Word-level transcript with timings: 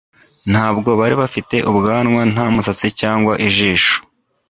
Ntabwo 0.51 0.89
bari 0.99 1.15
bafite 1.21 1.55
ubwanwa 1.71 2.21
nta 2.33 2.45
musatsi 2.53 2.87
cyangwa 3.01 3.33
ijisho 3.47 3.95